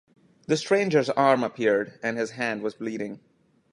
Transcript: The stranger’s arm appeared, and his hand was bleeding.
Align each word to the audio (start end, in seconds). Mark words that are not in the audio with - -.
The 0.47 0.57
stranger’s 0.57 1.11
arm 1.11 1.43
appeared, 1.43 1.99
and 2.01 2.17
his 2.17 2.31
hand 2.31 2.63
was 2.63 2.73
bleeding. 2.73 3.19